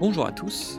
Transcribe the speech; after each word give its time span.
Bonjour 0.00 0.26
à 0.26 0.30
tous, 0.30 0.78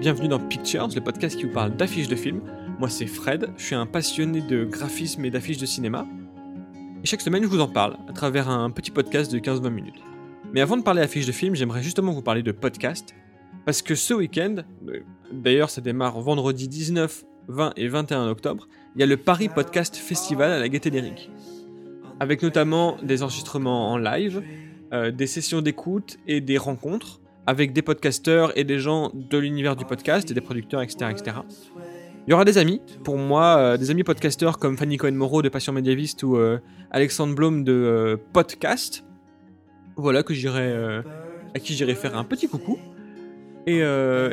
bienvenue 0.00 0.28
dans 0.28 0.38
Pictures, 0.38 0.86
le 0.94 1.00
podcast 1.00 1.38
qui 1.38 1.44
vous 1.44 1.52
parle 1.54 1.74
d'affiches 1.74 2.08
de 2.08 2.16
films. 2.16 2.42
Moi 2.78 2.90
c'est 2.90 3.06
Fred, 3.06 3.48
je 3.56 3.64
suis 3.64 3.74
un 3.74 3.86
passionné 3.86 4.42
de 4.42 4.66
graphisme 4.66 5.24
et 5.24 5.30
d'affiches 5.30 5.56
de 5.56 5.64
cinéma. 5.64 6.06
Et 7.02 7.06
chaque 7.06 7.22
semaine 7.22 7.44
je 7.44 7.48
vous 7.48 7.62
en 7.62 7.68
parle 7.68 7.96
à 8.10 8.12
travers 8.12 8.50
un 8.50 8.68
petit 8.70 8.90
podcast 8.90 9.32
de 9.32 9.38
15-20 9.38 9.70
minutes. 9.70 10.02
Mais 10.52 10.60
avant 10.60 10.76
de 10.76 10.82
parler 10.82 11.00
affiches 11.00 11.24
de 11.24 11.32
films, 11.32 11.54
j'aimerais 11.54 11.82
justement 11.82 12.12
vous 12.12 12.20
parler 12.20 12.42
de 12.42 12.52
podcast. 12.52 13.14
Parce 13.64 13.80
que 13.80 13.94
ce 13.94 14.12
week-end, 14.12 14.56
d'ailleurs 15.32 15.70
ça 15.70 15.80
démarre 15.80 16.20
vendredi 16.20 16.68
19, 16.68 17.24
20 17.48 17.72
et 17.78 17.88
21 17.88 18.28
octobre, 18.28 18.68
il 18.94 19.00
y 19.00 19.02
a 19.02 19.06
le 19.06 19.16
Paris 19.16 19.48
Podcast 19.48 19.96
Festival 19.96 20.52
à 20.52 20.58
la 20.58 20.68
Gaîté 20.68 20.90
lyrique. 20.90 21.30
Avec 22.20 22.42
notamment 22.42 22.98
des 23.02 23.22
enregistrements 23.22 23.92
en 23.92 23.96
live, 23.96 24.42
euh, 24.92 25.10
des 25.10 25.26
sessions 25.26 25.62
d'écoute 25.62 26.18
et 26.26 26.42
des 26.42 26.58
rencontres 26.58 27.21
avec 27.46 27.72
des 27.72 27.82
podcasteurs 27.82 28.56
et 28.56 28.64
des 28.64 28.78
gens 28.78 29.10
de 29.14 29.38
l'univers 29.38 29.76
du 29.76 29.84
podcast 29.84 30.30
et 30.30 30.34
des 30.34 30.40
producteurs, 30.40 30.82
etc., 30.82 31.10
etc. 31.10 31.36
Il 32.26 32.30
y 32.30 32.34
aura 32.34 32.44
des 32.44 32.56
amis, 32.56 32.80
pour 33.02 33.18
moi, 33.18 33.56
euh, 33.56 33.76
des 33.76 33.90
amis 33.90 34.04
podcasteurs 34.04 34.58
comme 34.58 34.76
Fanny 34.78 34.96
Cohen-Moreau 34.96 35.42
de 35.42 35.48
Passion 35.48 35.72
Médiaviste 35.72 36.22
ou 36.22 36.36
euh, 36.36 36.58
Alexandre 36.92 37.34
Blum 37.34 37.64
de 37.64 37.72
euh, 37.72 38.16
Podcast. 38.32 39.04
Voilà, 39.96 40.22
que 40.22 40.32
j'irai, 40.32 40.72
à 41.54 41.58
qui 41.58 41.74
j'irai 41.74 41.94
faire 41.94 42.16
un 42.16 42.24
petit 42.24 42.48
coucou. 42.48 42.78
Et, 43.66 43.82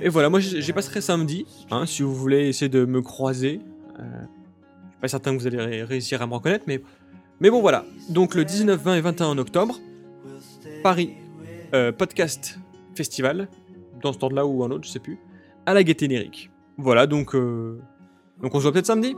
voilà, 0.08 0.30
moi 0.30 0.40
j'ai 0.40 0.72
passerai 0.72 1.02
samedi, 1.02 1.46
hein, 1.70 1.86
si 1.86 2.02
vous 2.02 2.16
voulez 2.16 2.48
essayer 2.48 2.70
de 2.70 2.86
me 2.86 3.02
croiser. 3.02 3.60
je 3.98 4.04
suis 4.04 5.02
pas 5.02 5.08
certain 5.10 5.36
que 5.36 5.42
vous 5.42 5.48
allez 5.48 5.84
réussir 5.84 6.22
à 6.22 6.28
me 6.28 6.34
reconnaître, 6.34 6.64
mais, 6.66 6.82
mais 7.42 7.50
bon 7.50 7.60
voilà. 7.60 7.84
Donc 8.08 8.36
le 8.36 8.46
19, 8.46 8.82
20 8.82 8.96
et 8.96 9.02
21 9.02 9.38
octobre, 9.38 9.80
Paris 10.82 11.16
Podcast 11.98 12.58
festival, 13.00 13.48
dans 14.02 14.12
ce 14.12 14.18
temps-là 14.18 14.46
ou 14.46 14.62
un 14.64 14.72
autre, 14.72 14.86
je 14.86 14.90
sais 14.90 15.00
plus, 15.00 15.20
à 15.66 15.74
la 15.74 15.84
Gaîté 15.84 16.08
Lyrique. 16.08 16.52
Voilà, 16.78 17.08
donc, 17.08 17.34
euh, 17.34 17.80
donc 18.42 18.54
on 18.54 18.58
se 18.58 18.64
voit 18.64 18.74
peut-être 18.74 18.88
samedi. 18.88 19.16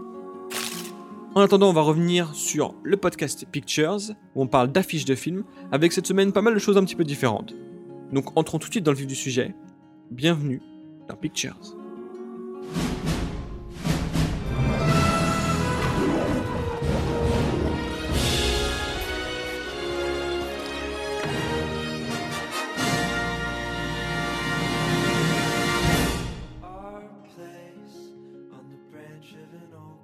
En 1.33 1.41
attendant, 1.41 1.69
on 1.69 1.73
va 1.73 1.81
revenir 1.81 2.35
sur 2.35 2.75
le 2.83 2.97
podcast 2.97 3.47
Pictures, 3.51 4.11
où 4.35 4.43
on 4.43 4.47
parle 4.47 4.71
d'affiches 4.71 5.05
de 5.05 5.15
films, 5.15 5.43
avec 5.71 5.93
cette 5.93 6.05
semaine 6.05 6.31
pas 6.31 6.43
mal 6.43 6.53
de 6.53 6.59
choses 6.59 6.77
un 6.77 6.83
petit 6.83 6.95
peu 6.95 7.03
différentes. 7.03 7.55
Donc 8.11 8.38
entrons 8.38 8.59
tout 8.59 8.67
de 8.67 8.73
suite 8.73 8.85
dans 8.85 8.91
le 8.91 8.97
vif 8.97 9.07
du 9.07 9.15
sujet. 9.15 9.55
Bienvenue 10.11 10.61
dans 11.07 11.16
Pictures. 11.16 11.80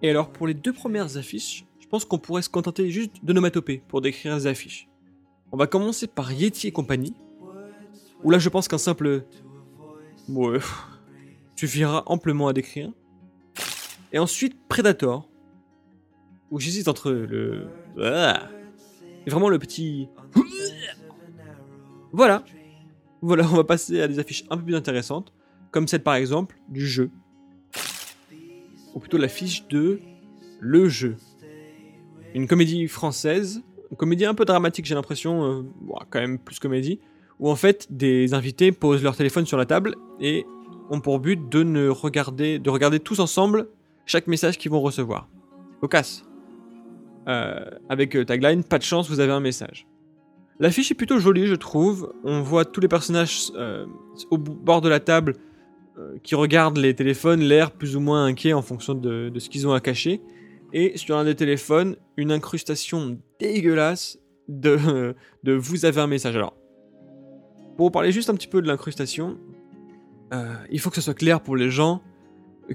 Et 0.08 0.10
alors, 0.10 0.30
pour 0.30 0.48
les 0.48 0.54
deux 0.54 0.72
premières 0.72 1.18
affiches, 1.18 1.66
je 1.82 1.86
pense 1.86 2.06
qu'on 2.06 2.18
pourrait 2.18 2.42
se 2.42 2.48
contenter 2.48 2.90
juste 2.90 3.26
de 3.26 3.34
nomatopées 3.34 3.84
pour 3.90 4.00
décrire 4.00 4.38
les 4.38 4.48
affiches. 4.48 4.88
On 5.52 5.58
va 5.58 5.68
commencer 5.68 6.08
par 6.08 6.32
Yeti 6.32 6.68
et 6.68 6.72
compagnie, 6.72 7.14
où 8.24 8.32
là 8.32 8.40
je 8.40 8.48
pense 8.48 8.70
qu'un 8.70 8.78
simple 8.78 9.26
ouais, 10.30 10.60
suffira 11.58 12.04
amplement 12.06 12.48
à 12.48 12.54
décrire. 12.54 12.90
Et 14.14 14.18
ensuite 14.18 14.58
Predator, 14.70 15.30
où 16.52 16.60
j'hésite 16.62 16.88
entre 16.88 17.12
le 17.12 17.68
et 17.98 19.30
vraiment 19.30 19.50
le 19.50 19.60
petit 19.60 20.08
voilà. 22.14 22.46
Voilà, 23.22 23.44
on 23.52 23.58
va 23.58 23.66
passer 23.66 24.00
à 24.00 24.08
des 24.08 24.20
affiches 24.20 24.46
un 24.50 24.56
peu 24.56 24.64
plus 24.64 24.76
intéressantes, 24.76 25.34
comme 25.70 25.86
celle 25.86 26.04
par 26.04 26.16
exemple 26.16 26.58
du 26.70 26.88
jeu 26.88 27.12
ou 28.98 29.00
plutôt 29.00 29.20
l'affiche 29.20 29.68
de 29.68 30.02
Le 30.60 30.90
Jeu. 30.90 31.18
Une 32.34 32.48
comédie 32.48 32.88
française, 32.88 33.62
une 33.92 33.98
comédie 33.98 34.26
un 34.26 34.34
peu 34.34 34.44
dramatique 34.44 34.88
j'ai 34.88 34.96
l'impression, 34.96 35.46
euh, 35.46 35.62
quand 36.10 36.20
même 36.20 36.40
plus 36.40 36.58
comédie, 36.58 37.00
où 37.40 37.52
en 37.52 37.56
fait 37.56 37.86
des 37.92 38.34
invités 38.34 38.72
posent 38.72 39.04
leur 39.04 39.16
téléphone 39.16 39.46
sur 39.46 39.56
la 39.56 39.68
table 39.68 39.96
et 40.20 40.48
ont 40.90 41.00
pour 41.00 41.20
but 41.20 41.48
de 41.48 41.62
ne 41.62 41.90
regarder, 41.90 42.58
de 42.58 42.70
regarder 42.72 43.00
tous 43.00 43.20
ensemble 43.20 43.68
chaque 44.08 44.26
message 44.26 44.58
qu'ils 44.58 44.72
vont 44.72 44.82
recevoir. 44.82 45.30
Cocasse. 45.80 46.24
Euh, 47.28 47.70
avec 47.90 48.16
euh, 48.16 48.26
tagline, 48.26 48.64
pas 48.64 48.80
de 48.80 48.84
chance, 48.84 49.08
vous 49.12 49.20
avez 49.20 49.32
un 49.32 49.42
message. 49.42 49.86
L'affiche 50.60 50.90
est 50.90 50.96
plutôt 50.96 51.20
jolie, 51.20 51.46
je 51.46 51.54
trouve. 51.54 52.16
On 52.24 52.42
voit 52.42 52.66
tous 52.66 52.82
les 52.82 52.88
personnages 52.88 53.52
au 54.32 54.40
bord 54.40 54.82
de 54.82 54.90
la 54.90 55.00
table 55.00 55.36
euh, 55.36 55.47
qui 56.24 56.36
regardent 56.36 56.78
les 56.78 56.94
téléphones, 56.94 57.42
l'air 57.42 57.72
plus 57.72 57.96
ou 57.96 58.00
moins 58.00 58.26
inquiet 58.26 58.54
en 58.54 58.62
fonction 58.62 58.94
de, 58.94 59.32
ce 59.38 59.50
qu'ils 59.50 59.68
ont 59.68 59.74
à 59.74 59.80
cacher. 59.80 60.22
Et 60.74 60.98
sur 60.98 61.18
un 61.18 61.24
des 61.24 61.36
téléphones, 61.36 61.96
une 62.18 62.32
incrustation 62.32 63.18
dégueulasse 63.40 64.20
de, 64.48 65.16
vous 65.46 65.86
avez 65.86 66.02
un 66.02 66.08
message. 66.08 66.36
Alors, 66.36 66.56
pour 67.78 67.92
parler 67.92 68.12
juste 68.12 68.30
un 68.30 68.36
petit 68.36 68.48
peu 68.48 68.62
de 68.62 68.68
l'incrustation, 68.68 69.38
euh, 70.34 70.56
il 70.72 70.80
faut 70.80 70.90
que 70.90 70.96
ce 70.96 71.02
soit 71.02 71.14
clair 71.14 71.42
pour 71.42 71.56
les 71.56 71.70
gens 71.70 72.02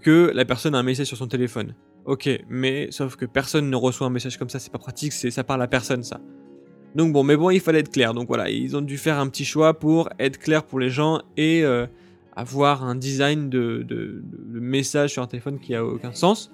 que 0.00 0.30
la 0.34 0.44
personne 0.44 0.74
a 0.74 0.78
un 0.78 0.82
message 0.82 1.06
sur 1.06 1.16
son 1.16 1.26
téléphone. 1.26 1.74
Ok, 2.04 2.28
mais 2.48 2.88
sauf 2.90 3.16
que 3.16 3.26
personne 3.26 3.70
ne 3.70 3.76
reçoit 3.76 4.06
un 4.06 4.10
message 4.10 4.36
comme 4.36 4.48
ça, 4.48 4.58
c'est 4.58 4.72
pas 4.72 4.78
pratique, 4.78 5.12
ça 5.12 5.44
parle 5.44 5.62
à 5.62 5.68
personne 5.68 6.02
ça. 6.02 6.20
Donc 6.94 7.12
bon, 7.12 7.22
mais 7.22 7.36
bon, 7.36 7.50
il 7.50 7.60
fallait 7.60 7.80
être 7.80 7.92
clair. 7.92 8.12
Donc 8.12 8.26
voilà, 8.26 8.50
ils 8.50 8.76
ont 8.76 8.80
dû 8.80 8.98
faire 8.98 9.18
un 9.18 9.28
petit 9.28 9.44
choix 9.44 9.78
pour 9.78 10.08
être 10.18 10.38
clair 10.38 10.64
pour 10.64 10.78
les 10.78 10.90
gens 10.90 11.22
et 11.36 11.64
euh, 11.64 11.86
avoir 12.34 12.84
un 12.84 12.94
design 12.94 13.50
de, 13.50 13.84
de, 13.86 14.22
message 14.52 15.12
sur 15.12 15.22
un 15.22 15.26
téléphone 15.26 15.58
qui 15.58 15.74
a 15.74 15.84
aucun 15.84 16.12
sens. 16.12 16.50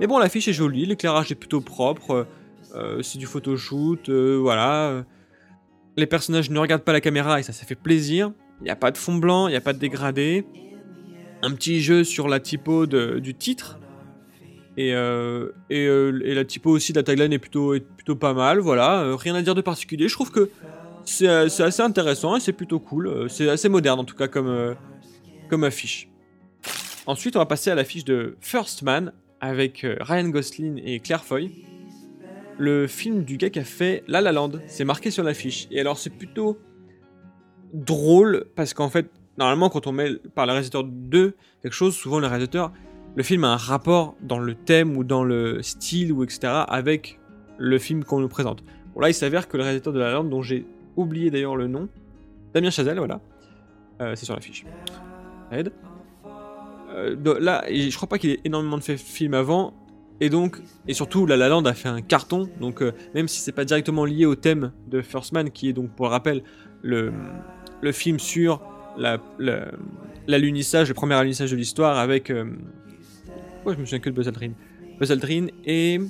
Mais 0.00 0.06
bon, 0.06 0.18
l'affiche 0.18 0.48
est 0.48 0.52
jolie, 0.52 0.86
l'éclairage 0.86 1.30
est 1.30 1.36
plutôt 1.36 1.60
propre, 1.60 2.26
euh, 2.74 3.02
c'est 3.02 3.18
du 3.18 3.26
photoshoot, 3.26 4.08
euh, 4.08 4.38
voilà. 4.40 5.04
Les 5.96 6.06
personnages 6.06 6.50
ne 6.50 6.58
regardent 6.58 6.82
pas 6.82 6.92
la 6.92 7.00
caméra 7.00 7.40
et 7.40 7.42
ça, 7.42 7.52
ça 7.52 7.64
fait 7.64 7.74
plaisir. 7.74 8.32
Il 8.60 8.64
n'y 8.64 8.70
a 8.70 8.76
pas 8.76 8.90
de 8.90 8.98
fond 8.98 9.14
blanc, 9.14 9.48
il 9.48 9.52
n'y 9.52 9.56
a 9.56 9.60
pas 9.60 9.72
de 9.72 9.78
dégradé. 9.78 10.44
Un 11.42 11.52
petit 11.52 11.80
jeu 11.80 12.04
sur 12.04 12.28
la 12.28 12.40
typo 12.40 12.86
du 12.86 13.34
titre. 13.34 13.78
Et, 14.76 14.94
euh, 14.94 15.50
et, 15.68 15.84
et, 15.84 16.34
la 16.34 16.44
typo 16.44 16.70
aussi 16.70 16.92
de 16.92 16.98
la 16.98 17.02
tagline 17.02 17.32
est 17.32 17.38
plutôt, 17.38 17.74
est 17.74 17.80
plutôt 17.80 18.16
pas 18.16 18.34
mal, 18.34 18.60
voilà. 18.60 19.16
rien 19.16 19.34
à 19.34 19.42
dire 19.42 19.54
de 19.54 19.60
particulier. 19.60 20.08
Je 20.08 20.14
trouve 20.14 20.30
que 20.30 20.50
c'est 21.04 21.26
assez 21.28 21.82
intéressant 21.82 22.36
et 22.36 22.40
c'est 22.40 22.52
plutôt 22.52 22.78
cool. 22.78 23.28
C'est 23.28 23.48
assez 23.48 23.68
moderne 23.68 24.00
en 24.00 24.04
tout 24.04 24.14
cas 24.14 24.28
comme, 24.28 24.76
comme 25.50 25.64
affiche. 25.64 26.08
Ensuite, 27.06 27.36
on 27.36 27.40
va 27.40 27.46
passer 27.46 27.70
à 27.70 27.74
l'affiche 27.74 28.04
de 28.04 28.36
First 28.40 28.82
Man 28.82 29.12
avec 29.40 29.84
euh, 29.84 29.96
Ryan 30.00 30.28
Gosling 30.28 30.80
et 30.84 31.00
Claire 31.00 31.24
Foy. 31.24 31.50
Le 32.58 32.86
film 32.86 33.24
du 33.24 33.36
gars 33.36 33.50
qui 33.50 33.58
a 33.58 33.64
fait 33.64 34.04
La 34.06 34.20
La 34.20 34.32
Land, 34.32 34.52
c'est 34.66 34.84
marqué 34.84 35.10
sur 35.10 35.24
l'affiche. 35.24 35.66
Et 35.70 35.80
alors, 35.80 35.98
c'est 35.98 36.10
plutôt 36.10 36.58
drôle 37.72 38.46
parce 38.54 38.74
qu'en 38.74 38.90
fait, 38.90 39.10
normalement, 39.38 39.70
quand 39.70 39.86
on 39.86 39.92
met 39.92 40.14
par 40.34 40.46
le 40.46 40.52
réalisateur 40.52 40.84
de 40.84 41.34
quelque 41.62 41.74
chose, 41.74 41.94
souvent 41.96 42.20
le 42.20 42.26
réalisateur, 42.26 42.72
le 43.16 43.22
film 43.22 43.44
a 43.44 43.48
un 43.48 43.56
rapport 43.56 44.14
dans 44.20 44.38
le 44.38 44.54
thème 44.54 44.96
ou 44.96 45.02
dans 45.02 45.24
le 45.24 45.62
style 45.62 46.12
ou 46.12 46.22
etc. 46.22 46.40
avec 46.68 47.18
le 47.58 47.78
film 47.78 48.04
qu'on 48.04 48.20
nous 48.20 48.28
présente. 48.28 48.62
Bon, 48.94 49.00
là, 49.00 49.08
il 49.08 49.14
s'avère 49.14 49.48
que 49.48 49.56
le 49.56 49.64
réalisateur 49.64 49.92
de 49.92 49.98
La 49.98 50.06
La 50.06 50.12
Land, 50.14 50.24
dont 50.24 50.42
j'ai 50.42 50.64
oublié 50.96 51.30
d'ailleurs 51.30 51.56
le 51.56 51.66
nom, 51.66 51.88
Damien 52.54 52.70
Chazelle, 52.70 52.98
voilà, 52.98 53.20
euh, 54.00 54.14
c'est 54.14 54.26
sur 54.26 54.34
l'affiche. 54.34 54.64
Euh, 55.52 57.38
là, 57.40 57.64
je 57.68 57.94
crois 57.96 58.08
pas 58.08 58.18
qu'il 58.18 58.30
ait 58.30 58.40
énormément 58.44 58.78
de 58.78 58.82
films 58.82 59.34
avant. 59.34 59.74
Et 60.20 60.28
donc, 60.28 60.60
et 60.86 60.92
surtout, 60.92 61.24
La 61.24 61.36
La 61.36 61.48
Land 61.48 61.64
a 61.64 61.72
fait 61.72 61.88
un 61.88 62.02
carton. 62.02 62.48
Donc, 62.60 62.82
euh, 62.82 62.92
même 63.14 63.26
si 63.26 63.40
c'est 63.40 63.52
pas 63.52 63.64
directement 63.64 64.04
lié 64.04 64.26
au 64.26 64.34
thème 64.34 64.72
de 64.88 65.00
First 65.00 65.32
Man, 65.32 65.50
qui 65.50 65.68
est 65.68 65.72
donc, 65.72 65.90
pour 65.90 66.10
rappel, 66.10 66.42
le, 66.82 67.12
le 67.80 67.92
film 67.92 68.18
sur 68.18 68.60
l'alunissage, 70.26 70.88
le 70.88 70.94
premier 70.94 71.14
alunissage 71.14 71.50
de 71.50 71.56
l'histoire 71.56 71.98
avec. 71.98 72.30
Euh, 72.30 72.44
je 73.66 73.70
me 73.70 73.84
souviens 73.84 74.00
que 74.00 74.10
de 74.10 74.14
Buzz 74.14 74.28
Aldrin. 74.28 74.52
Buzz 74.98 75.10
Aldrin 75.10 75.46
et. 75.64 76.00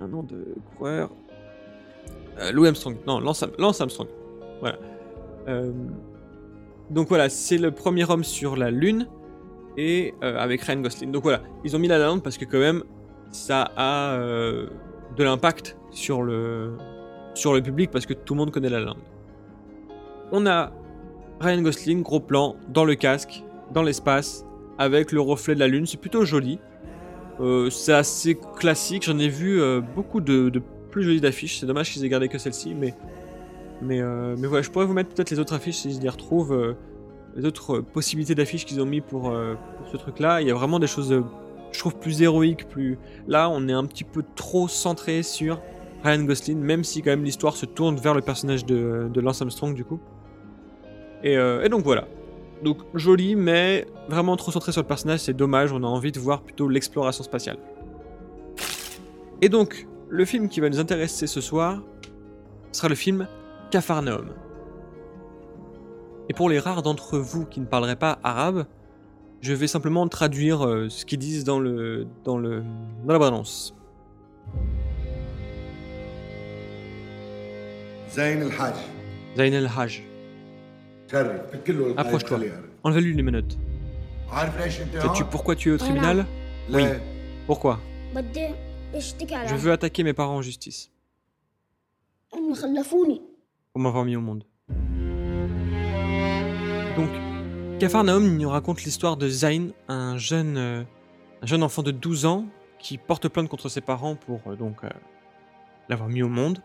Un 0.00 0.08
nom 0.08 0.22
de 0.22 0.54
coureur. 0.76 1.10
Euh, 2.38 2.52
Louis 2.52 2.68
Armstrong. 2.68 2.96
Non, 3.06 3.20
Lance, 3.20 3.44
Lance 3.58 3.80
Armstrong. 3.80 4.08
Voilà. 4.60 4.78
Donc 6.90 7.08
voilà, 7.08 7.28
c'est 7.28 7.58
le 7.58 7.70
premier 7.70 8.08
homme 8.08 8.24
sur 8.24 8.56
la 8.56 8.70
Lune 8.70 9.08
et 9.76 10.14
euh, 10.22 10.38
avec 10.38 10.62
Ryan 10.62 10.80
Gosling. 10.80 11.12
Donc 11.12 11.22
voilà, 11.22 11.42
ils 11.64 11.74
ont 11.74 11.78
mis 11.78 11.88
la 11.88 11.98
lande 11.98 12.22
parce 12.22 12.36
que 12.36 12.44
quand 12.44 12.58
même 12.58 12.82
ça 13.30 13.72
a 13.76 14.12
euh, 14.14 14.66
de 15.16 15.24
l'impact 15.24 15.76
sur 15.90 16.22
le 16.22 16.76
sur 17.34 17.52
le 17.52 17.62
public 17.62 17.90
parce 17.90 18.06
que 18.06 18.14
tout 18.14 18.34
le 18.34 18.38
monde 18.38 18.50
connaît 18.50 18.68
la 18.68 18.80
lande. 18.80 18.98
On 20.30 20.46
a 20.46 20.72
Ryan 21.40 21.62
Gosling, 21.62 22.02
gros 22.02 22.20
plan, 22.20 22.56
dans 22.68 22.84
le 22.84 22.94
casque, 22.94 23.42
dans 23.72 23.82
l'espace, 23.82 24.44
avec 24.78 25.10
le 25.10 25.20
reflet 25.20 25.54
de 25.54 25.60
la 25.60 25.68
lune. 25.68 25.86
C'est 25.86 26.00
plutôt 26.00 26.24
joli. 26.24 26.58
Euh, 27.40 27.70
c'est 27.70 27.92
assez 27.92 28.38
classique. 28.56 29.02
J'en 29.04 29.18
ai 29.18 29.28
vu 29.28 29.60
beaucoup 29.94 30.20
de, 30.20 30.48
de, 30.48 30.62
plus 30.90 31.02
jolies 31.02 31.20
d'affiches. 31.20 31.58
C'est 31.58 31.66
dommage 31.66 31.92
qu'ils 31.92 32.04
aient 32.04 32.08
gardé 32.08 32.28
que 32.28 32.38
celle-ci, 32.38 32.74
mais 32.74 32.94
mais, 33.84 34.00
euh, 34.00 34.36
mais 34.38 34.48
voilà, 34.48 34.62
je 34.62 34.70
pourrais 34.70 34.86
vous 34.86 34.94
mettre 34.94 35.10
peut-être 35.10 35.30
les 35.30 35.38
autres 35.38 35.54
affiches 35.54 35.76
si 35.76 35.92
je 35.92 36.00
les 36.00 36.08
retrouve. 36.08 36.52
Euh, 36.52 36.74
les 37.36 37.44
autres 37.44 37.80
possibilités 37.80 38.34
d'affiches 38.34 38.64
qu'ils 38.64 38.80
ont 38.80 38.86
mis 38.86 39.00
pour, 39.00 39.30
euh, 39.30 39.54
pour 39.78 39.88
ce 39.88 39.96
truc-là. 39.96 40.40
Il 40.40 40.48
y 40.48 40.50
a 40.50 40.54
vraiment 40.54 40.78
des 40.78 40.86
choses, 40.86 41.12
euh, 41.12 41.24
je 41.72 41.78
trouve, 41.78 41.96
plus 41.96 42.22
héroïques. 42.22 42.68
Plus... 42.68 42.98
Là, 43.26 43.50
on 43.50 43.68
est 43.68 43.72
un 43.72 43.84
petit 43.84 44.04
peu 44.04 44.22
trop 44.36 44.68
centré 44.68 45.22
sur 45.22 45.60
Ryan 46.04 46.24
Gosling, 46.24 46.58
même 46.58 46.84
si 46.84 47.02
quand 47.02 47.10
même 47.10 47.24
l'histoire 47.24 47.56
se 47.56 47.66
tourne 47.66 47.96
vers 47.96 48.14
le 48.14 48.20
personnage 48.20 48.64
de, 48.64 49.20
Lance 49.20 49.42
Armstrong, 49.42 49.74
du 49.74 49.84
coup. 49.84 50.00
Euh, 51.24 51.62
et 51.62 51.68
donc 51.68 51.82
voilà. 51.82 52.06
Donc 52.62 52.78
joli, 52.94 53.34
mais 53.34 53.86
vraiment 54.08 54.36
trop 54.36 54.52
centré 54.52 54.70
sur 54.72 54.82
le 54.82 54.86
personnage, 54.86 55.20
c'est 55.20 55.34
dommage. 55.34 55.72
On 55.72 55.82
a 55.82 55.86
envie 55.86 56.12
de 56.12 56.20
voir 56.20 56.42
plutôt 56.42 56.68
l'exploration 56.68 57.24
spatiale. 57.24 57.56
Et 59.42 59.48
donc, 59.48 59.86
le 60.08 60.24
film 60.24 60.48
qui 60.48 60.60
va 60.60 60.68
nous 60.68 60.78
intéresser 60.78 61.26
ce 61.26 61.40
soir 61.40 61.82
sera 62.70 62.88
le 62.88 62.94
film 62.94 63.26
Capharnaüm. 63.74 64.28
Et 66.28 66.32
pour 66.32 66.48
les 66.48 66.60
rares 66.60 66.82
d'entre 66.82 67.18
vous 67.18 67.44
qui 67.44 67.58
ne 67.58 67.66
parleraient 67.66 67.96
pas 67.96 68.20
arabe, 68.22 68.66
je 69.40 69.52
vais 69.52 69.66
simplement 69.66 70.06
traduire 70.06 70.64
euh, 70.64 70.88
ce 70.88 71.04
qu'ils 71.04 71.18
disent 71.18 71.42
dans 71.42 71.58
le 71.58 72.06
dans 72.22 72.38
le 72.38 72.62
dans 73.04 73.12
la 73.12 73.18
balance. 73.18 73.74
Zain 78.12 78.42
el-Hajj. 78.42 78.76
Zain 79.36 79.52
el-Hajj. 79.52 80.04
Approche-toi. 81.96 82.38
Enlevez-lui 82.84 83.14
les 83.16 83.24
menottes. 83.24 83.58
Sais-tu 84.70 85.24
pourquoi 85.24 85.56
tu 85.56 85.70
es 85.70 85.72
au 85.72 85.78
tribunal 85.78 86.26
Oui. 86.72 86.84
Pourquoi 87.48 87.80
Je 88.14 89.56
veux 89.56 89.72
attaquer 89.72 90.04
mes 90.04 90.12
parents 90.12 90.36
en 90.36 90.42
justice 90.42 90.92
pour 93.74 93.82
m'avoir 93.82 94.04
mis 94.04 94.14
au 94.14 94.20
monde. 94.20 94.44
Donc, 96.96 97.10
Capharnaüm 97.80 98.38
nous 98.38 98.48
raconte 98.48 98.84
l'histoire 98.84 99.16
de 99.16 99.28
Zayn, 99.28 99.72
un 99.88 100.16
jeune, 100.16 100.56
euh, 100.56 100.84
un 101.42 101.46
jeune 101.46 101.64
enfant 101.64 101.82
de 101.82 101.90
12 101.90 102.24
ans 102.24 102.46
qui 102.78 102.98
porte 102.98 103.28
plainte 103.28 103.48
contre 103.48 103.68
ses 103.68 103.80
parents 103.80 104.14
pour 104.14 104.42
euh, 104.46 104.54
donc 104.54 104.84
euh, 104.84 104.88
l'avoir 105.88 106.08
mis 106.08 106.22
au 106.22 106.28
monde. 106.28 106.62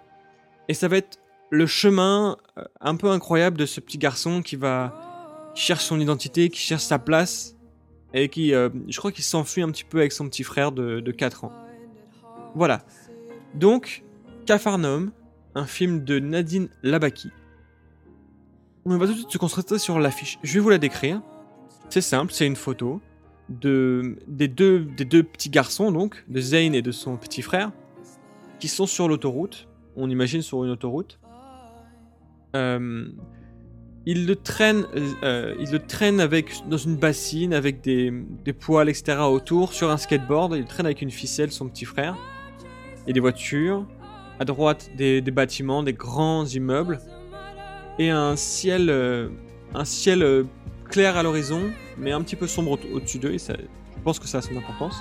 Et 0.67 0.75
ça 0.75 0.87
va 0.87 0.97
être 0.97 1.17
le 1.49 1.65
chemin 1.65 2.37
un 2.79 2.95
peu 2.95 3.09
incroyable 3.09 3.57
de 3.57 3.65
ce 3.65 3.79
petit 3.79 3.97
garçon 3.97 4.43
qui 4.43 4.55
va 4.55 5.51
qui 5.55 5.63
cherche 5.63 5.85
son 5.85 5.99
identité, 5.99 6.49
qui 6.49 6.59
cherche 6.59 6.83
sa 6.83 6.99
place 6.99 7.55
et 8.13 8.29
qui, 8.29 8.51
je 8.51 8.97
crois 8.97 9.11
qu'il 9.11 9.23
s'enfuit 9.23 9.63
un 9.63 9.71
petit 9.71 9.83
peu 9.83 9.97
avec 9.97 10.11
son 10.11 10.29
petit 10.29 10.43
frère 10.43 10.71
de, 10.71 10.99
de 10.99 11.11
4 11.11 11.45
ans. 11.45 11.51
Voilà. 12.53 12.83
Donc, 13.55 14.03
Capharnaüm, 14.45 15.11
un 15.55 15.65
film 15.65 16.03
de 16.03 16.19
Nadine 16.19 16.69
Labaki. 16.83 17.31
On 18.85 18.97
va 18.97 19.05
tout 19.05 19.13
de 19.13 19.17
suite 19.17 19.31
se 19.31 19.37
concentrer 19.37 19.79
sur 19.79 19.99
l'affiche. 19.99 20.39
Je 20.43 20.53
vais 20.53 20.59
vous 20.59 20.69
la 20.69 20.77
décrire. 20.77 21.21
C'est 21.89 22.01
simple, 22.01 22.31
c'est 22.31 22.47
une 22.47 22.55
photo 22.55 23.01
de, 23.49 24.17
des, 24.27 24.47
deux, 24.47 24.79
des 24.79 25.05
deux 25.05 25.23
petits 25.23 25.49
garçons, 25.49 25.91
donc, 25.91 26.23
de 26.27 26.39
Zayn 26.39 26.73
et 26.73 26.81
de 26.81 26.91
son 26.91 27.17
petit 27.17 27.41
frère, 27.41 27.71
qui 28.59 28.67
sont 28.67 28.85
sur 28.85 29.07
l'autoroute. 29.07 29.67
On 29.95 30.09
imagine 30.09 30.41
sur 30.41 30.63
une 30.63 30.71
autoroute. 30.71 31.19
Euh, 32.55 33.07
ils 34.05 34.25
le 34.25 34.35
traînent, 34.35 34.85
euh, 35.23 35.55
ils 35.59 35.71
le 35.71 36.21
avec, 36.21 36.67
dans 36.67 36.77
une 36.77 36.95
bassine 36.95 37.53
avec 37.53 37.81
des, 37.81 38.11
des 38.45 38.53
poils, 38.53 38.89
etc. 38.89 39.19
autour, 39.21 39.73
sur 39.73 39.89
un 39.89 39.97
skateboard. 39.97 40.55
Il 40.55 40.65
traîne 40.65 40.85
avec 40.85 41.01
une 41.01 41.11
ficelle 41.11 41.51
son 41.51 41.67
petit 41.67 41.85
frère. 41.85 42.15
Il 43.05 43.11
a 43.11 43.13
des 43.13 43.19
voitures. 43.19 43.85
À 44.39 44.45
droite, 44.45 44.89
des, 44.95 45.21
bâtiments, 45.21 45.83
des 45.83 45.93
grands 45.93 46.45
immeubles. 46.45 46.99
Et 47.97 48.09
un 48.09 48.35
ciel, 48.37 48.89
euh, 48.89 49.27
un 49.75 49.83
ciel 49.83 50.23
euh, 50.23 50.43
clair 50.89 51.17
à 51.17 51.23
l'horizon, 51.23 51.63
mais 51.97 52.13
un 52.13 52.21
petit 52.21 52.37
peu 52.37 52.47
sombre 52.47 52.71
au- 52.71 52.95
au-dessus 52.95 53.19
d'eux. 53.19 53.33
Et 53.33 53.37
ça, 53.37 53.53
je 53.57 54.01
pense 54.01 54.17
que 54.19 54.27
ça 54.27 54.37
a 54.37 54.41
son 54.41 54.55
importance. 54.55 54.95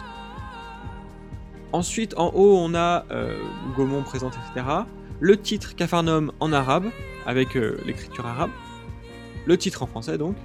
Ensuite, 1.73 2.14
en 2.17 2.31
haut, 2.35 2.56
on 2.58 2.75
a 2.75 3.05
euh, 3.11 3.38
Gaumont 3.76 4.02
présente, 4.02 4.32
etc. 4.50 4.67
Le 5.20 5.37
titre 5.37 5.76
Capharnaüm 5.76 6.32
en 6.41 6.52
arabe, 6.52 6.87
avec 7.26 7.55
l'écriture 7.55 8.26
arabe. 8.26 8.50
Le 9.46 9.56
titre 9.56 9.82
en 9.82 9.87
français, 9.87 10.19
donc. 10.19 10.37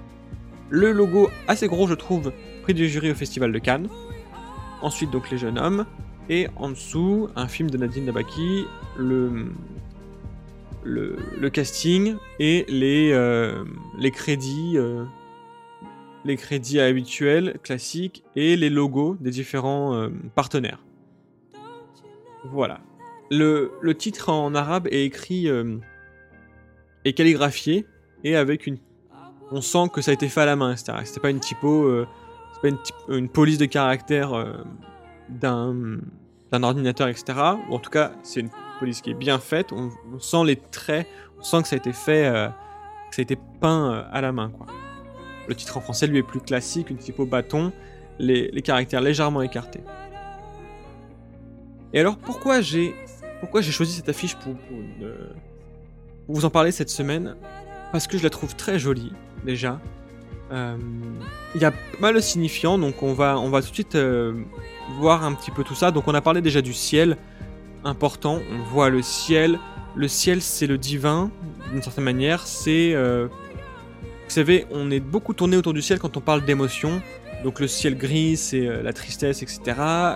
Le 0.69 0.91
logo 0.91 1.29
assez 1.47 1.67
gros, 1.67 1.87
je 1.87 1.93
trouve, 1.93 2.31
prix 2.63 2.73
du 2.73 2.89
jury 2.89 3.11
au 3.11 3.15
Festival 3.15 3.51
de 3.51 3.59
Cannes. 3.59 3.87
Ensuite, 4.81 5.11
donc, 5.11 5.29
les 5.31 5.37
jeunes 5.37 5.57
hommes. 5.57 5.85
Et 6.29 6.47
en 6.55 6.69
dessous, 6.69 7.27
un 7.35 7.47
film 7.47 7.69
de 7.69 7.77
Nadine 7.77 8.05
Nabaki, 8.05 8.65
le, 8.97 9.47
le, 10.83 11.49
casting 11.49 12.15
et 12.39 12.65
les, 12.69 13.11
euh, 13.11 13.65
les 13.99 14.11
crédits. 14.11 14.73
euh, 14.77 15.03
les 16.25 16.37
crédits 16.37 16.79
habituels, 16.79 17.59
classiques, 17.63 18.23
et 18.37 18.55
les 18.55 18.69
logos 18.69 19.17
des 19.19 19.29
différents 19.29 19.93
euh, 19.93 20.07
partenaires. 20.35 20.81
Voilà. 22.45 22.79
Le, 23.29 23.73
le 23.81 23.93
titre 23.93 24.29
en 24.29 24.55
arabe 24.55 24.87
est 24.89 25.03
écrit 25.03 25.49
et 27.03 27.13
calligraphié 27.13 27.85
et 28.23 28.37
avec 28.37 28.67
une. 28.67 28.77
On 29.51 29.59
sent 29.59 29.89
que 29.93 30.01
ça 30.01 30.11
a 30.11 30.13
été 30.13 30.29
fait 30.29 30.41
à 30.41 30.45
la 30.45 30.55
main, 30.55 30.71
etc. 30.71 30.99
C'était 31.03 31.19
pas 31.19 31.29
une 31.29 31.41
typo, 31.41 32.05
c'est 32.53 32.61
pas 32.61 32.67
une, 32.69 33.17
une 33.17 33.27
police 33.27 33.57
de 33.57 33.65
caractère 33.65 34.33
d'un 35.39 36.63
ordinateur, 36.63 37.07
etc. 37.07 37.25
Ou 37.69 37.75
en 37.75 37.79
tout 37.79 37.89
cas, 37.89 38.11
c'est 38.23 38.41
une 38.41 38.49
police 38.79 39.01
qui 39.01 39.11
est 39.11 39.15
bien 39.15 39.39
faite. 39.39 39.71
On, 39.71 39.91
sent 40.19 40.45
les 40.45 40.55
traits, 40.55 41.07
on 41.39 41.43
sent 41.43 41.61
que 41.63 41.67
ça 41.67 41.75
a 41.75 41.77
été 41.77 41.93
fait, 41.93 42.25
euh, 42.25 42.47
que 43.09 43.15
ça 43.15 43.21
a 43.21 43.23
été 43.23 43.37
peint 43.59 43.91
euh, 43.91 44.03
à 44.11 44.21
la 44.21 44.31
main, 44.31 44.49
quoi. 44.49 44.67
Le 45.47 45.55
titre 45.55 45.75
en 45.75 45.81
français 45.81 46.07
lui 46.07 46.19
est 46.19 46.23
plus 46.23 46.39
classique, 46.39 46.89
une 46.89 46.97
typo 46.97 47.25
bâton, 47.25 47.73
les, 48.17 48.49
les 48.51 48.61
caractères 48.61 49.01
légèrement 49.01 49.41
écartés. 49.41 49.81
Et 51.91 51.99
alors 51.99 52.17
pourquoi 52.17 52.61
j'ai 52.61 52.95
pourquoi 53.43 53.59
j'ai 53.59 53.73
choisi 53.73 53.91
cette 53.91 54.07
affiche 54.07 54.35
pour, 54.35 54.55
pour 54.55 56.35
vous 56.35 56.45
en 56.45 56.49
parler 56.49 56.71
cette 56.71 56.89
semaine? 56.89 57.35
Parce 57.91 58.07
que 58.07 58.17
je 58.17 58.23
la 58.23 58.29
trouve 58.29 58.55
très 58.55 58.79
jolie 58.79 59.11
déjà. 59.45 59.81
Euh, 60.53 60.77
Il 61.55 61.61
y 61.61 61.65
a 61.65 61.71
pas 61.71 61.77
mal 61.99 62.15
de 62.15 62.19
signifiants, 62.21 62.77
donc 62.77 63.03
on 63.03 63.13
va, 63.13 63.37
on 63.37 63.49
va 63.49 63.61
tout 63.61 63.69
de 63.69 63.73
suite 63.73 63.95
euh, 63.95 64.33
voir 64.99 65.23
un 65.23 65.33
petit 65.33 65.51
peu 65.51 65.63
tout 65.63 65.75
ça. 65.75 65.91
Donc 65.91 66.07
on 66.07 66.13
a 66.13 66.21
parlé 66.21 66.41
déjà 66.41 66.61
du 66.61 66.73
ciel, 66.73 67.17
important, 67.83 68.39
on 68.51 68.63
voit 68.63 68.89
le 68.89 69.01
ciel. 69.01 69.59
Le 69.95 70.07
ciel 70.07 70.41
c'est 70.41 70.67
le 70.67 70.77
divin, 70.77 71.29
d'une 71.71 71.81
certaine 71.81 72.05
manière. 72.05 72.47
C'est... 72.47 72.93
euh, 72.93 73.27
vous 73.27 74.29
savez, 74.29 74.65
on 74.71 74.89
est 74.89 74.99
beaucoup 75.01 75.33
tourné 75.33 75.57
autour 75.57 75.73
du 75.73 75.81
ciel 75.81 75.99
quand 75.99 76.15
on 76.17 76.21
parle 76.21 76.45
d'émotions. 76.45 77.01
Donc 77.43 77.59
le 77.59 77.67
ciel 77.67 77.97
gris 77.97 78.37
c'est 78.37 78.67
euh, 78.67 78.81
la 78.81 78.93
tristesse, 78.93 79.43
etc. 79.43 79.59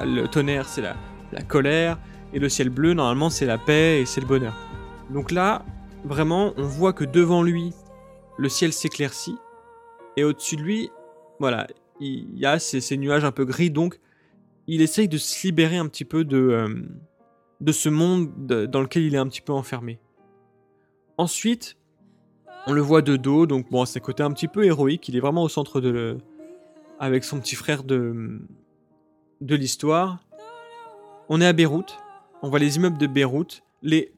Le 0.06 0.28
tonnerre 0.28 0.68
c'est 0.68 0.82
la 0.82 1.42
colère. 1.48 1.98
Et 2.34 2.40
le 2.40 2.50
ciel 2.50 2.70
bleu, 2.70 2.94
normalement, 2.94 3.30
c'est 3.30 3.46
la 3.46 3.58
paix 3.58 4.02
et 4.02 4.06
c'est 4.06 4.20
le 4.20 4.28
bonheur. 4.28 4.54
Donc 5.10 5.32
là, 5.32 5.64
vraiment, 6.04 6.54
on 6.58 6.64
voit 6.64 6.92
que 6.92 7.06
devant 7.06 7.42
lui, 7.42 7.74
le 8.38 8.50
ciel 8.50 8.74
s'éclaircit. 8.74 9.38
Et 10.18 10.24
au-dessus 10.24 10.56
de 10.56 10.64
lui, 10.64 10.90
voilà, 11.40 11.68
il 12.00 12.38
y 12.38 12.46
a 12.46 12.60
ces, 12.60 12.98
nuages 12.98 13.24
un 13.24 13.32
peu 13.32 13.46
gris. 13.46 13.72
Donc, 13.72 14.00
il 14.66 14.82
essaye 14.82 15.08
de 15.08 15.18
se 15.18 15.48
libérer 15.48 15.78
un 15.78 15.88
petit 15.88 16.06
peu 16.06 16.26
de, 16.26 16.38
euh, 16.38 16.68
de 17.62 17.72
ce 17.72 17.88
monde 17.88 18.32
de- 18.46 18.66
dans 18.66 18.82
lequel 18.82 19.04
il 19.04 19.16
est 19.16 19.20
un 19.20 19.28
petit 19.28 19.42
peu 19.42 19.54
enfermé. 19.54 20.00
Ensuite, 21.18 21.78
on 22.66 22.74
le 22.74 22.82
voit 22.82 23.02
de 23.02 23.16
dos. 23.16 23.46
Donc, 23.46 23.70
bon, 23.70 23.86
c'est 23.86 24.00
côté 24.00 24.24
un 24.24 24.32
petit 24.32 24.48
peu 24.48 24.66
héroïque. 24.66 25.08
Il 25.08 25.16
est 25.16 25.20
vraiment 25.20 25.44
au 25.44 25.50
centre 25.50 25.80
de 25.80 26.18
avec 27.00 27.24
son 27.24 27.40
petit 27.40 27.56
frère 27.56 27.84
de, 27.84 28.42
de 29.42 29.56
l'histoire. 29.56 30.20
On 31.30 31.42
est 31.42 31.46
à 31.46 31.54
Beyrouth. 31.54 31.96
On 32.42 32.50
voit 32.50 32.60
les 32.60 32.78
immeubles 32.78 32.98
de 32.98 33.06
Beyrouth. 33.06 33.62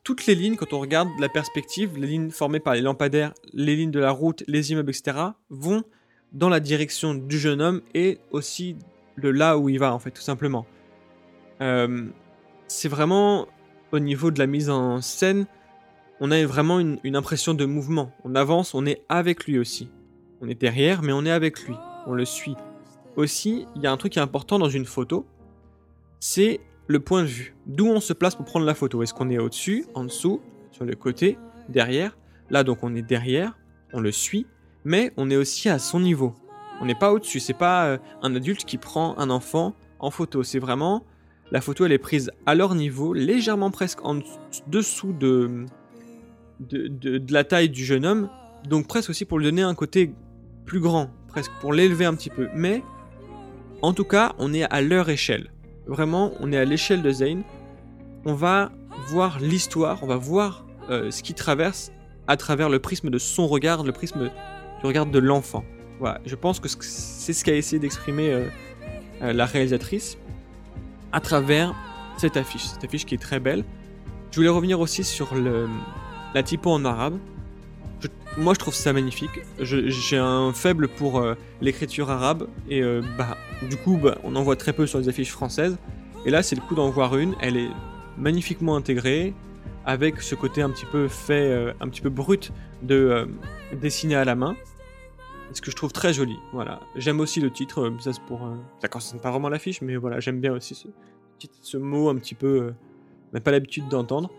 Toutes 0.04 0.26
les 0.26 0.36
lignes, 0.36 0.56
quand 0.56 0.74
on 0.74 0.80
regarde 0.80 1.10
la 1.20 1.30
perspective, 1.30 1.98
les 1.98 2.08
lignes 2.08 2.32
formées 2.32 2.60
par 2.60 2.76
les 2.76 2.82
lampadaires, 2.82 3.34
les 3.54 3.76
lignes 3.76 3.92
de 3.92 4.00
la 4.00 4.12
route, 4.12 4.44
les 4.48 4.72
immeubles, 4.72 4.92
etc., 4.92 5.18
vont 5.50 5.84
dans 6.32 6.50
la 6.50 6.60
direction 6.60 7.14
du 7.14 7.40
jeune 7.40 7.62
homme 7.62 7.82
et 7.94 8.20
aussi 8.32 8.78
de 9.18 9.30
là 9.30 9.58
où 9.58 9.70
il 9.70 9.80
va, 9.80 9.94
en 9.94 10.00
fait, 10.00 10.12
tout 10.12 10.22
simplement. 10.22 10.66
Euh, 11.62 12.08
c'est 12.68 12.88
vraiment, 12.88 13.48
au 13.92 14.00
niveau 14.00 14.32
de 14.32 14.40
la 14.40 14.48
mise 14.48 14.70
en 14.70 15.02
scène, 15.02 15.46
on 16.22 16.32
a 16.32 16.46
vraiment 16.46 16.80
une, 16.80 17.00
une 17.04 17.16
impression 17.16 17.54
de 17.54 17.66
mouvement. 17.66 18.12
On 18.24 18.36
avance, 18.36 18.74
on 18.74 18.86
est 18.86 19.02
avec 19.10 19.46
lui 19.46 19.60
aussi. 19.60 19.90
On 20.42 20.48
est 20.48 20.60
derrière, 20.60 21.02
mais 21.02 21.12
on 21.12 21.26
est 21.26 21.32
avec 21.32 21.62
lui. 21.64 21.76
On 22.08 22.14
le 22.14 22.26
suit. 22.26 22.56
Aussi, 23.16 23.66
il 23.76 23.82
y 23.82 23.88
a 23.88 23.92
un 23.92 23.98
truc 23.98 24.14
qui 24.14 24.20
est 24.20 24.22
important 24.22 24.60
dans 24.60 24.70
une 24.70 24.86
photo, 24.86 25.26
c'est 26.20 26.62
le 26.90 27.00
point 27.00 27.22
de 27.22 27.28
vue. 27.28 27.56
D'où 27.68 27.88
on 27.88 28.02
se 28.02 28.14
place 28.14 28.36
pour 28.36 28.46
prendre 28.46 28.66
la 28.66 28.74
photo. 28.74 29.04
Est-ce 29.04 29.14
qu'on 29.14 29.30
est 29.30 29.38
au-dessus, 29.38 29.86
en 29.94 30.04
dessous, 30.04 30.42
sur 30.72 30.86
le 30.86 30.96
côté, 30.96 31.38
derrière? 31.70 32.18
Là, 32.50 32.64
donc, 32.64 32.80
on 32.82 32.96
est 32.96 33.04
derrière, 33.04 33.56
on 33.94 34.02
le 34.02 34.12
suit, 34.12 34.48
mais 34.84 35.14
on 35.16 35.30
est 35.30 35.36
aussi 35.36 35.70
à 35.70 35.78
son 35.78 36.00
niveau. 36.00 36.34
On 36.82 36.86
n'est 36.86 36.96
pas 36.96 37.14
au-dessus. 37.14 37.40
C'est 37.40 37.54
pas 37.54 37.86
euh, 37.86 37.98
un 38.24 38.36
adulte 38.36 38.66
qui 38.66 38.80
prend 38.80 39.16
un 39.20 39.30
enfant 39.30 39.76
en 40.00 40.10
photo. 40.10 40.42
C'est 40.42 40.58
vraiment 40.58 41.06
la 41.52 41.62
photo. 41.62 41.86
Elle 41.86 41.92
est 41.92 42.00
prise 42.00 42.32
à 42.48 42.56
leur 42.56 42.74
niveau, 42.74 43.14
légèrement 43.14 43.70
presque 43.70 44.04
en 44.04 44.20
dessous 44.68 45.14
de 45.14 45.66
de, 46.60 46.88
de, 46.88 47.20
de 47.20 47.34
la 47.34 47.44
taille 47.44 47.70
du 47.70 47.86
jeune 47.86 48.06
homme. 48.06 48.30
Donc 48.68 48.88
presque 48.88 49.12
aussi 49.12 49.26
pour 49.26 49.38
lui 49.38 49.46
donner 49.46 49.62
un 49.62 49.76
côté 49.76 50.12
plus 50.66 50.80
grand, 50.80 51.12
presque 51.28 51.52
pour 51.62 51.72
l'élever 51.72 52.06
un 52.06 52.16
petit 52.16 52.30
peu. 52.30 52.48
Mais 52.56 52.82
en 53.84 53.94
tout 53.94 54.06
cas, 54.06 54.34
on 54.40 54.54
est 54.54 54.64
à 54.64 54.82
leur 54.82 55.10
échelle. 55.10 55.52
Vraiment, 55.90 56.34
on 56.40 56.52
est 56.52 56.58
à 56.58 56.66
l'échelle 56.66 57.02
de 57.02 57.12
Zane. 57.12 57.42
On 58.24 58.36
va 58.36 58.72
voir 59.08 59.40
l'histoire, 59.40 60.04
on 60.04 60.06
va 60.06 60.18
voir 60.18 60.64
euh, 60.92 61.10
ce 61.10 61.24
qui 61.24 61.34
traverse 61.34 61.92
à 62.28 62.38
travers 62.38 62.70
le 62.70 62.78
prisme 62.78 63.10
de 63.10 63.18
son 63.18 63.48
regard, 63.48 63.84
le 63.84 63.92
prisme 63.92 64.30
du 64.82 64.86
regard 64.86 65.08
de 65.08 65.18
l'enfant. 65.18 65.66
Voilà, 66.00 66.22
je 66.28 66.36
pense 66.36 66.60
que 66.60 66.68
c'est 66.70 67.34
ce 67.34 67.44
qu'a 67.44 67.56
essayé 67.56 67.80
d'exprimer 67.80 68.32
euh, 68.32 68.46
euh, 69.24 69.34
la 69.34 69.48
réalisatrice 69.48 70.20
à 71.12 71.22
travers 71.22 71.74
cette 72.18 72.38
affiche. 72.38 72.66
Cette 72.66 72.84
affiche 72.84 73.08
qui 73.08 73.16
est 73.16 73.22
très 73.22 73.40
belle. 73.40 73.66
Je 74.30 74.36
voulais 74.36 74.50
revenir 74.50 74.80
aussi 74.80 75.04
sur 75.04 75.34
la 75.34 76.44
typo 76.44 76.70
en 76.70 76.86
arabe. 76.86 77.18
moi, 78.38 78.54
je 78.54 78.60
trouve 78.60 78.76
ça 78.76 78.94
magnifique. 78.94 79.42
J'ai 79.60 80.18
un 80.18 80.54
faible 80.54 80.88
pour 80.88 81.26
l'écriture 81.62 82.12
arabe 82.12 82.48
et 82.70 82.84
bah, 83.18 83.39
du 83.68 83.78
coup, 83.78 83.98
bah, 83.98 84.18
on 84.24 84.36
en 84.36 84.44
voit 84.44 84.56
très 84.56 84.74
peu 84.74 84.88
sur 84.88 85.00
les 85.00 85.10
affiches 85.10 85.32
françaises. 85.32 85.78
Et 86.26 86.32
là, 86.32 86.44
c'est 86.44 86.56
le 86.56 86.62
coup 86.62 86.76
d'en 86.76 86.90
voir 86.90 87.18
une. 87.18 87.36
Elle 87.42 87.58
est 87.58 87.70
magnifiquement 88.18 88.76
intégrée 88.76 89.34
avec 89.86 90.22
ce 90.22 90.36
côté 90.36 90.62
un 90.62 90.70
petit 90.70 90.86
peu 90.86 91.08
fait, 91.08 91.52
euh, 91.52 91.74
un 91.80 91.88
petit 91.88 92.02
peu 92.02 92.10
brut 92.10 92.52
de 92.84 92.96
euh, 92.96 93.26
dessiner 93.82 94.16
à 94.16 94.26
la 94.26 94.36
main. 94.36 94.56
Ce 95.54 95.62
que 95.62 95.72
je 95.72 95.76
trouve 95.76 95.92
très 95.92 96.14
joli. 96.14 96.38
Voilà. 96.54 96.80
J'aime 96.96 97.20
aussi 97.20 97.42
le 97.42 97.52
titre. 97.52 97.82
Euh, 97.82 98.00
ça, 98.00 98.14
c'est 98.14 98.22
pour. 98.24 98.48
ça 98.82 98.88
concerne 98.88 99.20
pas 99.20 99.32
vraiment 99.32 99.50
l'affiche, 99.50 99.82
mais 99.82 99.96
voilà, 99.96 100.20
j'aime 100.20 100.40
bien 100.40 100.54
aussi 100.54 100.88
ce, 101.62 101.78
mot 101.78 102.10
un 102.10 102.16
petit 102.16 102.36
peu. 102.36 102.74
mais 103.34 103.40
pas 103.40 103.52
l'habitude 103.52 103.88
d'entendre. 103.88 104.30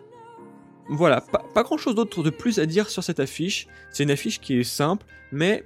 Voilà, 0.88 1.20
pas, 1.20 1.62
grand 1.62 1.76
chose 1.76 1.94
d'autre 1.94 2.24
de 2.24 2.30
plus 2.30 2.58
à 2.58 2.66
dire 2.66 2.88
sur 2.90 3.04
cette 3.04 3.20
affiche. 3.20 3.68
C'est 3.92 4.02
une 4.02 4.10
affiche 4.10 4.40
qui 4.40 4.58
est 4.58 4.64
simple, 4.64 5.06
mais 5.30 5.64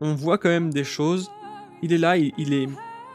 on 0.00 0.14
voit 0.14 0.38
quand 0.38 0.48
même 0.48 0.72
des 0.72 0.84
choses. 0.84 1.30
Il 1.82 1.92
est 1.92 1.98
là, 1.98 2.16
il, 2.16 2.52
est, 2.52 2.68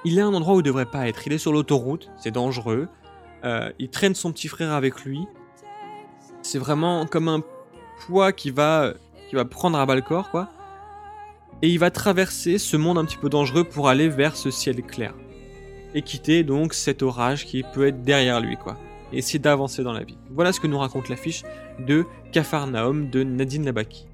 il 0.03 0.17
est 0.17 0.21
à 0.21 0.25
un 0.25 0.33
endroit 0.33 0.55
où 0.55 0.59
il 0.59 0.63
devrait 0.63 0.85
pas 0.85 1.07
être. 1.07 1.25
Il 1.27 1.33
est 1.33 1.37
sur 1.37 1.53
l'autoroute, 1.53 2.09
c'est 2.17 2.31
dangereux. 2.31 2.87
il 3.79 3.89
traîne 3.89 4.15
son 4.15 4.31
petit 4.31 4.47
frère 4.47 4.71
avec 4.71 5.03
lui. 5.05 5.25
C'est 6.41 6.59
vraiment 6.59 7.05
comme 7.05 7.27
un 7.27 7.41
poids 8.05 8.31
qui 8.31 8.51
va, 8.51 8.93
qui 9.29 9.35
va 9.35 9.45
prendre 9.45 9.77
à 9.77 9.85
bas 9.85 9.95
le 9.95 10.01
corps, 10.01 10.29
quoi. 10.29 10.49
Et 11.61 11.69
il 11.69 11.79
va 11.79 11.89
traverser 11.89 12.57
ce 12.57 12.77
monde 12.77 12.97
un 12.97 13.05
petit 13.05 13.17
peu 13.17 13.29
dangereux 13.29 13.63
pour 13.63 13.87
aller 13.87 14.09
vers 14.09 14.35
ce 14.35 14.51
ciel 14.51 14.81
clair. 14.83 15.13
Et 15.93 16.01
quitter 16.01 16.43
donc 16.43 16.73
cet 16.73 17.01
orage 17.01 17.45
qui 17.45 17.63
peut 17.63 17.87
être 17.87 18.03
derrière 18.03 18.41
lui, 18.41 18.57
quoi. 18.57 18.77
Et 19.13 19.19
essayer 19.19 19.39
d'avancer 19.39 19.83
dans 19.83 19.93
la 19.93 20.03
vie. 20.03 20.17
Voilà 20.29 20.51
ce 20.51 20.59
que 20.59 20.67
nous 20.67 20.77
raconte 20.77 21.09
l'affiche 21.09 21.43
de 21.79 22.05
Capharnaüm 22.31 23.09
de 23.09 23.23
Nadine 23.23 23.65
Labaki. 23.65 24.05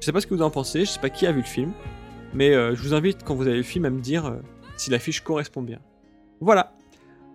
Je 0.00 0.04
sais 0.04 0.12
pas 0.12 0.20
ce 0.20 0.26
que 0.26 0.34
vous 0.34 0.42
en 0.42 0.50
pensez, 0.50 0.80
je 0.80 0.90
sais 0.90 1.00
pas 1.00 1.08
qui 1.08 1.26
a 1.26 1.32
vu 1.32 1.40
le 1.40 1.46
film, 1.46 1.72
mais 2.34 2.54
euh, 2.54 2.74
je 2.74 2.82
vous 2.82 2.94
invite 2.94 3.24
quand 3.24 3.34
vous 3.34 3.46
avez 3.46 3.56
le 3.56 3.62
film 3.62 3.84
à 3.84 3.90
me 3.90 4.00
dire 4.00 4.26
euh, 4.26 4.36
si 4.76 4.90
l'affiche 4.90 5.20
correspond 5.20 5.62
bien. 5.62 5.78
Voilà, 6.40 6.74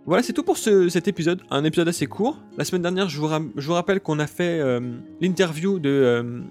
voilà, 0.05 0.23
c'est 0.23 0.33
tout 0.33 0.43
pour 0.43 0.57
cet 0.57 1.07
épisode. 1.07 1.41
Un 1.49 1.63
épisode 1.63 1.87
assez 1.87 2.07
court. 2.07 2.37
La 2.57 2.65
semaine 2.65 2.81
dernière, 2.83 3.09
je 3.09 3.19
vous, 3.19 3.73
rappelle 3.73 3.99
qu'on 3.99 4.19
a 4.19 4.27
fait 4.27 4.59
euh, 4.59 4.79
l'interview 5.21 5.79
de, 5.79 6.43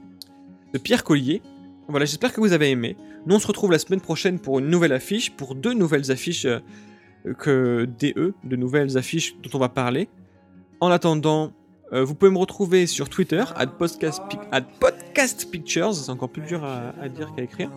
Pierre 0.83 1.05
Collier. 1.05 1.43
Voilà, 1.89 2.07
j'espère 2.07 2.33
que 2.33 2.41
vous 2.41 2.53
avez 2.53 2.71
aimé. 2.71 2.97
Nous, 3.27 3.35
on 3.35 3.39
se 3.39 3.47
retrouve 3.47 3.73
la 3.73 3.79
semaine 3.79 4.01
prochaine 4.01 4.39
pour 4.39 4.59
une 4.59 4.69
nouvelle 4.69 4.93
affiche, 4.93 5.31
pour 5.33 5.55
deux 5.55 5.75
nouvelles 5.75 6.11
affiches 6.11 6.47
que 7.39 7.89
DE, 7.99 8.35
de 8.45 8.57
nouvelles 8.57 8.97
affiches 8.97 9.37
dont 9.43 9.51
on 9.55 9.59
va 9.59 9.69
parler. 9.69 10.09
En 10.81 10.89
attendant, 10.89 11.53
vous 11.93 12.15
pouvez 12.15 12.31
me 12.31 12.39
retrouver 12.39 12.87
sur 12.87 13.09
Twitter, 13.09 13.45
at 13.57 13.67
podcast, 13.67 15.51
Pictures, 15.51 15.95
c'est 15.95 16.11
encore 16.11 16.31
plus 16.31 16.43
dur 16.43 16.65
à, 16.65 17.09
dire 17.09 17.33
qu'à 17.35 17.43
écrire, 17.43 17.71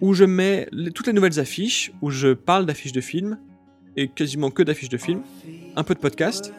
où 0.00 0.14
je 0.14 0.24
mets 0.24 0.68
toutes 0.94 1.06
les 1.06 1.12
nouvelles 1.12 1.38
affiches, 1.38 1.92
où 2.02 2.10
je 2.10 2.32
parle 2.32 2.66
d'affiches 2.66 2.92
de 2.92 3.00
films, 3.00 3.38
et 3.96 4.08
quasiment 4.08 4.50
que 4.50 4.62
d'affiches 4.62 4.88
de 4.88 4.96
films, 4.96 5.22
un 5.76 5.84
peu 5.84 5.94
de 5.94 6.00
podcast. 6.00 6.52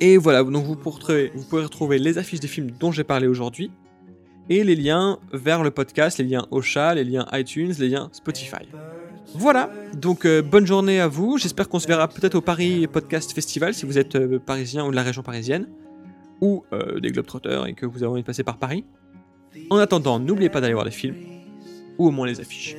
Et 0.00 0.16
voilà, 0.16 0.42
donc 0.44 0.64
vous 0.64 0.76
pourrez, 0.76 1.32
vous 1.34 1.44
pourrez 1.44 1.64
retrouver 1.64 1.98
les 1.98 2.18
affiches 2.18 2.40
des 2.40 2.48
films 2.48 2.70
dont 2.78 2.92
j'ai 2.92 3.04
parlé 3.04 3.26
aujourd'hui, 3.26 3.70
et 4.48 4.62
les 4.62 4.76
liens 4.76 5.18
vers 5.32 5.62
le 5.62 5.70
podcast, 5.70 6.18
les 6.18 6.24
liens 6.24 6.46
Ocha, 6.50 6.94
les 6.94 7.04
liens 7.04 7.26
iTunes, 7.32 7.72
les 7.78 7.88
liens 7.88 8.08
Spotify. 8.12 8.68
Voilà, 9.34 9.70
donc 9.94 10.24
euh, 10.24 10.40
bonne 10.40 10.66
journée 10.66 11.00
à 11.00 11.08
vous, 11.08 11.36
j'espère 11.36 11.68
qu'on 11.68 11.80
se 11.80 11.88
verra 11.88 12.08
peut-être 12.08 12.36
au 12.36 12.40
Paris 12.40 12.86
Podcast 12.86 13.32
Festival 13.32 13.74
si 13.74 13.84
vous 13.84 13.98
êtes 13.98 14.14
euh, 14.14 14.38
parisien 14.38 14.86
ou 14.86 14.90
de 14.90 14.96
la 14.96 15.02
région 15.02 15.22
parisienne, 15.22 15.68
ou 16.40 16.64
euh, 16.72 17.00
des 17.00 17.10
Globetrotters 17.10 17.66
et 17.66 17.74
que 17.74 17.86
vous 17.86 18.02
avez 18.02 18.12
envie 18.12 18.22
de 18.22 18.26
passer 18.26 18.44
par 18.44 18.58
Paris. 18.58 18.84
En 19.70 19.78
attendant, 19.78 20.20
n'oubliez 20.20 20.48
pas 20.48 20.60
d'aller 20.60 20.74
voir 20.74 20.84
les 20.84 20.92
films, 20.92 21.16
ou 21.98 22.08
au 22.08 22.10
moins 22.10 22.26
les 22.26 22.40
affiches. 22.40 22.76